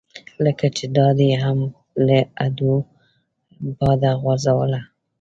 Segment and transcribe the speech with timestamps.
[0.45, 1.59] لکه چې دا دې هم
[2.05, 2.73] له ادو
[3.79, 4.81] باده غورځوله.